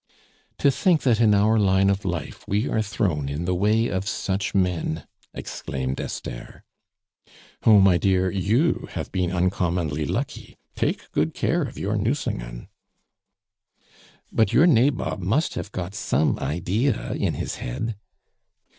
[0.57, 4.07] "To think that in our line of life we are thrown in the way of
[4.07, 6.63] such men!" exclaimed Esther.
[7.67, 10.57] "Oh, my dear, you have been uncommonly lucky.
[10.75, 12.67] Take good care of your Nucingen."
[14.31, 17.95] "But your nabob must have got some idea in his head."